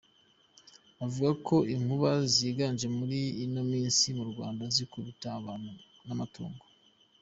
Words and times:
Avuga 1.05 1.31
ko 1.47 1.55
inkuba 1.73 2.09
ziganje 2.33 2.87
muri 2.97 3.19
ino 3.43 3.61
minsi 3.71 4.05
mu 4.17 4.25
Rwanda 4.31 4.63
zikubita 4.75 5.27
abantu 5.39 5.69
n’amatungo. 6.07 6.63